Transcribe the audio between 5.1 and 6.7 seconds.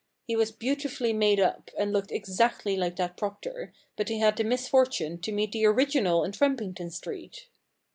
to meet the original in Trump